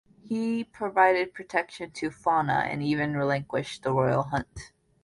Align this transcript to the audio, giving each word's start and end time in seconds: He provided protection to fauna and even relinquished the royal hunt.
He 0.23 0.63
provided 0.63 1.31
protection 1.35 1.91
to 1.91 2.09
fauna 2.09 2.63
and 2.67 2.81
even 2.81 3.15
relinquished 3.15 3.83
the 3.83 3.91
royal 3.93 4.23
hunt. 4.23 4.71